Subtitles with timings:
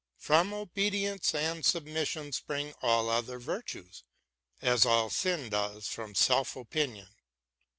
[0.17, 4.03] From obedience and sub mission spring all other virtues,
[4.59, 7.09] as all sin does from self opinion.